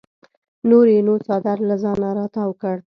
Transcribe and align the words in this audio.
نور 0.69 0.85
یې 0.93 0.99
نو 1.07 1.13
څادر 1.25 1.57
له 1.69 1.75
ځانه 1.83 2.09
راتاو 2.17 2.49
کړ. 2.61 2.75